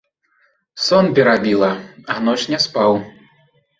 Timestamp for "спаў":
2.67-2.93